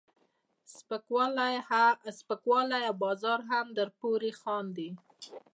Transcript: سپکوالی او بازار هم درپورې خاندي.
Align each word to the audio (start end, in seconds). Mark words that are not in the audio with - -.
سپکوالی 2.17 2.81
او 2.89 2.93
بازار 3.03 3.39
هم 3.49 3.65
درپورې 3.77 4.31
خاندي. 4.41 4.89